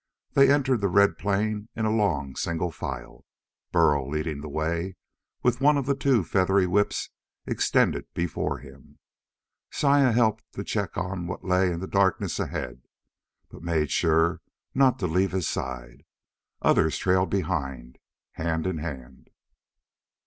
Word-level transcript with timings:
They 0.33 0.49
entered 0.51 0.81
the 0.81 0.87
red 0.87 1.19
plain 1.19 1.69
in 1.75 1.85
a 1.85 1.95
long 1.95 2.35
single 2.35 2.71
file, 2.71 3.23
Burl 3.71 4.09
leading 4.09 4.41
the 4.41 4.49
way 4.49 4.95
with 5.43 5.61
one 5.61 5.77
of 5.77 5.85
the 5.85 5.93
two 5.93 6.23
feathery 6.23 6.65
whips 6.65 7.11
extended 7.45 8.11
before 8.15 8.57
him. 8.57 8.97
Saya 9.69 10.11
helped 10.11 10.43
him 10.57 10.65
check 10.65 10.97
on 10.97 11.27
what 11.27 11.45
lay 11.45 11.71
in 11.71 11.81
the 11.81 11.85
darkness 11.87 12.39
ahead, 12.39 12.81
but 13.51 13.61
made 13.61 13.91
sure 13.91 14.41
not 14.73 14.97
to 14.97 15.05
leave 15.05 15.33
his 15.33 15.47
side. 15.47 16.03
Others 16.63 16.97
trailed 16.97 17.29
behind, 17.29 17.99
hand 18.31 18.65
in 18.65 18.79
hand. 18.79 19.29